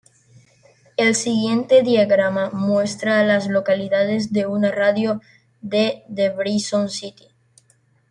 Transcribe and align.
El 0.97 1.13
siguiente 1.13 1.83
diagrama 1.83 2.49
muestra 2.49 3.19
a 3.19 3.23
las 3.23 3.47
localidades 3.47 4.31
en 4.35 4.47
un 4.47 4.63
radio 4.63 5.21
de 5.61 6.03
de 6.07 6.31
Bryson 6.31 6.89
City. 6.89 7.27